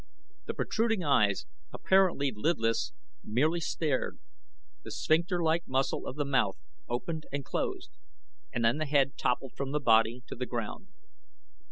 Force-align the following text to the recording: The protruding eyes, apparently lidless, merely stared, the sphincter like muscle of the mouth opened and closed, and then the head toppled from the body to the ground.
The 0.47 0.55
protruding 0.55 1.03
eyes, 1.03 1.45
apparently 1.71 2.31
lidless, 2.35 2.91
merely 3.23 3.59
stared, 3.59 4.17
the 4.83 4.89
sphincter 4.89 5.43
like 5.43 5.67
muscle 5.67 6.07
of 6.07 6.15
the 6.15 6.25
mouth 6.25 6.57
opened 6.89 7.27
and 7.31 7.45
closed, 7.45 7.91
and 8.51 8.65
then 8.65 8.79
the 8.79 8.87
head 8.87 9.15
toppled 9.15 9.53
from 9.55 9.73
the 9.73 9.79
body 9.79 10.23
to 10.25 10.35
the 10.35 10.47
ground. 10.47 10.87